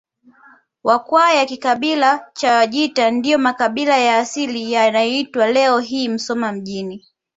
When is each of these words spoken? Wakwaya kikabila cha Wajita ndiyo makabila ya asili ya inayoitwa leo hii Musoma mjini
Wakwaya 0.83 1.45
kikabila 1.45 2.31
cha 2.33 2.55
Wajita 2.55 3.11
ndiyo 3.11 3.37
makabila 3.37 3.97
ya 3.97 4.17
asili 4.17 4.71
ya 4.71 4.87
inayoitwa 4.87 5.47
leo 5.51 5.79
hii 5.79 6.09
Musoma 6.09 6.51
mjini 6.51 7.05